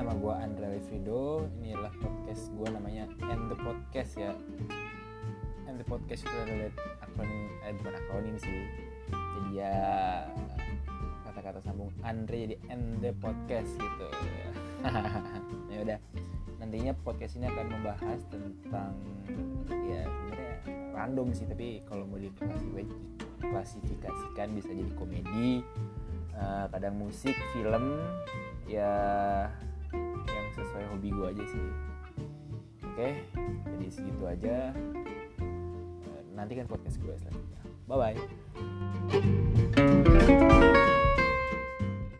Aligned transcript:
nama 0.00 0.16
gue 0.16 0.32
Andre 0.32 0.80
Livido 0.80 1.44
Inilah 1.60 1.92
podcast 2.00 2.48
gue 2.56 2.72
namanya 2.72 3.04
And 3.20 3.52
The 3.52 3.56
Podcast 3.60 4.16
ya. 4.16 4.32
And 5.68 5.76
The 5.76 5.84
Podcast 5.84 6.24
itu 6.24 6.36
adalah 6.40 6.72
akronim, 7.04 7.52
eh 7.60 7.76
bukan 7.76 8.00
akronim 8.00 8.32
sih. 8.40 8.64
Jadi 9.12 9.60
ya 9.60 9.76
kata-kata 11.28 11.60
sambung 11.60 11.92
Andre 12.00 12.48
jadi 12.48 12.56
And 12.72 13.04
The 13.04 13.12
Podcast 13.12 13.76
gitu. 13.76 14.08
Ya 14.08 14.48
Ya 15.76 15.84
udah 15.84 16.00
nantinya 16.64 16.96
podcast 17.04 17.36
ini 17.36 17.52
akan 17.52 17.68
membahas 17.68 18.24
tentang 18.32 18.96
ya 19.84 20.08
sebenarnya 20.08 20.64
random 20.96 21.28
sih 21.36 21.44
tapi 21.44 21.84
kalau 21.84 22.08
mau 22.08 22.16
diklasifikasikan 22.16 24.48
bisa 24.56 24.72
jadi 24.72 24.96
komedi 24.96 25.60
uh, 26.36 26.68
kadang 26.72 26.96
musik 27.00 27.36
film 27.52 27.96
ya 28.64 28.92
aja 31.40 31.48
sih. 31.56 31.66
Oke 32.84 33.08
jadi 33.80 33.86
segitu 33.88 34.22
aja. 34.28 34.56
Uh, 35.40 36.20
nantikan 36.36 36.68
podcast 36.68 37.00
gue 37.00 37.16
selanjutnya. 37.16 37.60
Bye 37.88 37.96
bye 37.96 39.88